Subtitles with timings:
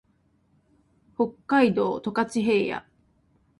[1.15, 2.83] 北海道十勝平野